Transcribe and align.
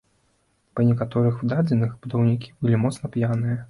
Па 0.79 0.85
некаторых 0.87 1.35
дадзеных, 1.53 1.95
будаўнікі 2.07 2.55
былі 2.61 2.85
моцна 2.85 3.05
п'яныя. 3.17 3.57